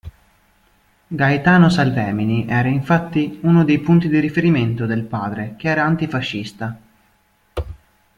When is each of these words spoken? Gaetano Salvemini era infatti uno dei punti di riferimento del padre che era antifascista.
Gaetano 1.09 1.69
Salvemini 1.69 2.47
era 2.47 2.67
infatti 2.67 3.37
uno 3.43 3.63
dei 3.63 3.77
punti 3.79 4.07
di 4.09 4.17
riferimento 4.17 4.87
del 4.87 5.03
padre 5.03 5.53
che 5.59 5.69
era 5.69 5.83
antifascista. 5.83 6.75